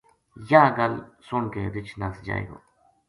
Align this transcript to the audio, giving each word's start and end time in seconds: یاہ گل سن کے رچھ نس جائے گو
یاہ 0.49 0.71
گل 0.77 0.93
سن 1.27 1.43
کے 1.53 1.63
رچھ 1.73 1.93
نس 1.99 2.15
جائے 2.27 2.43
گو 2.49 2.57